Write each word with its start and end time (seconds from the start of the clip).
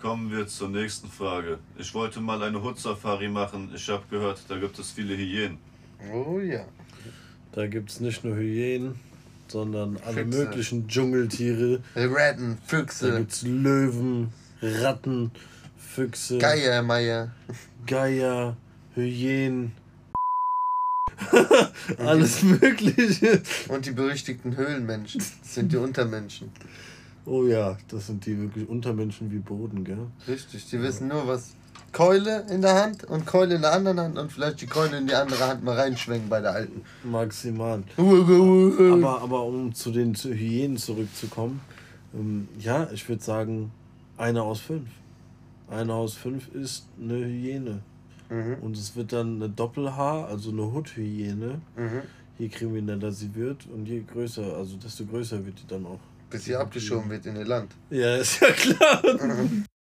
Kommen 0.00 0.30
wir 0.30 0.46
zur 0.46 0.70
nächsten 0.70 1.08
Frage. 1.08 1.58
Ich 1.76 1.92
wollte 1.94 2.20
mal 2.20 2.42
eine 2.42 2.62
Hut-Safari 2.62 3.28
machen. 3.28 3.70
Ich 3.74 3.88
habe 3.90 4.02
gehört, 4.10 4.40
da 4.48 4.56
gibt 4.56 4.78
es 4.78 4.92
viele 4.92 5.14
Hyänen. 5.16 5.58
Oh 6.12 6.38
ja. 6.40 6.64
Da 7.52 7.66
gibt 7.66 7.90
es 7.90 8.00
nicht 8.00 8.24
nur 8.24 8.36
Hyänen, 8.36 8.94
sondern 9.48 9.98
alle 9.98 10.24
Füchse. 10.24 10.38
möglichen 10.38 10.88
Dschungeltiere. 10.88 11.82
Ratten, 11.94 12.56
Da 12.56 12.66
Füchse, 12.66 13.18
gibt 13.18 13.32
es 13.32 13.42
Löwen, 13.42 14.32
Ratten, 14.62 15.32
Füchse, 15.76 16.38
Geier, 16.38 16.82
Meier. 16.82 17.32
Geier, 17.86 18.56
Hyänen. 18.94 19.72
Alles 21.98 22.42
Mögliche. 22.42 23.42
Und 23.68 23.84
die 23.84 23.90
berüchtigten 23.90 24.56
Höhlenmenschen. 24.56 25.18
Das 25.42 25.54
sind 25.54 25.70
die 25.72 25.76
Untermenschen. 25.76 26.50
Oh 27.26 27.44
ja, 27.44 27.76
das 27.88 28.06
sind 28.06 28.24
die 28.26 28.38
wirklich 28.38 28.68
Untermenschen 28.68 29.30
wie 29.30 29.38
Boden, 29.38 29.84
gell? 29.84 30.06
Richtig, 30.26 30.68
die 30.70 30.80
wissen 30.80 31.08
nur 31.08 31.26
was. 31.26 31.54
Keule 31.92 32.46
in 32.48 32.62
der 32.62 32.74
Hand 32.74 33.04
und 33.04 33.26
Keule 33.26 33.56
in 33.56 33.62
der 33.62 33.72
anderen 33.72 33.98
Hand 33.98 34.18
und 34.18 34.30
vielleicht 34.30 34.60
die 34.60 34.66
Keule 34.66 34.96
in 34.98 35.06
die 35.08 35.14
andere 35.14 35.44
Hand 35.46 35.64
mal 35.64 35.76
reinschwenken 35.76 36.28
bei 36.28 36.40
der 36.40 36.52
alten. 36.52 36.82
Maximal. 37.02 37.82
Aber 37.96 39.22
Aber, 39.22 39.44
um 39.44 39.74
zu 39.74 39.90
den 39.90 40.14
Hyänen 40.14 40.76
zurückzukommen, 40.76 41.60
ähm, 42.14 42.48
ja, 42.58 42.88
ich 42.92 43.08
würde 43.08 43.22
sagen, 43.22 43.72
eine 44.16 44.42
aus 44.42 44.60
fünf. 44.60 44.88
Eine 45.68 45.94
aus 45.94 46.14
fünf 46.14 46.48
ist 46.54 46.86
eine 47.00 47.14
Hyäne. 47.14 47.80
Mhm. 48.28 48.56
Und 48.60 48.76
es 48.76 48.94
wird 48.94 49.12
dann 49.12 49.36
eine 49.36 49.48
Doppelhaar, 49.48 50.28
also 50.28 50.50
eine 50.50 50.72
Huthyäne. 50.72 51.60
Mhm. 51.76 52.02
Je 52.38 52.48
krimineller 52.48 53.12
sie 53.12 53.34
wird 53.34 53.66
und 53.66 53.86
je 53.86 54.02
größer, 54.02 54.56
also 54.56 54.76
desto 54.76 55.04
größer 55.04 55.44
wird 55.44 55.58
die 55.60 55.66
dann 55.66 55.86
auch. 55.86 56.00
Bis 56.30 56.44
sie 56.44 56.56
abgeschoben 56.56 57.10
wird 57.10 57.26
in 57.26 57.36
ihr 57.36 57.44
Land. 57.44 57.72
Ja, 57.90 58.16
ist 58.16 58.40
ja 58.40 58.52
klar. 58.52 59.02